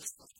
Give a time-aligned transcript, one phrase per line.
[0.00, 0.39] Christmas